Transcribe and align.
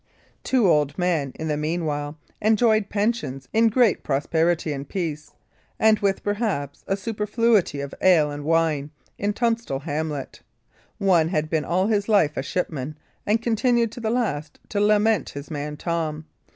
Two 0.43 0.67
old 0.67 0.97
men 0.97 1.31
in 1.35 1.47
the 1.47 1.55
meanwhile 1.55 2.17
enjoyed 2.41 2.89
pensions 2.89 3.47
in 3.53 3.67
great 3.69 4.03
prosperity 4.03 4.73
and 4.73 4.89
peace, 4.89 5.35
and 5.79 5.99
with 5.99 6.23
perhaps 6.23 6.83
a 6.87 6.97
superfluity 6.97 7.81
of 7.81 7.93
ale 8.01 8.31
and 8.31 8.43
wine, 8.43 8.89
in 9.19 9.31
Tunstall 9.31 9.81
hamlet. 9.81 10.41
One 10.97 11.27
had 11.27 11.51
been 11.51 11.65
all 11.65 11.85
his 11.85 12.09
life 12.09 12.35
a 12.35 12.41
shipman, 12.41 12.97
and 13.27 13.43
continued 13.43 13.91
to 13.91 13.99
the 13.99 14.09
last 14.09 14.59
to 14.69 14.81
lament 14.81 15.29
his 15.29 15.51
man 15.51 15.77
Tom. 15.77 16.25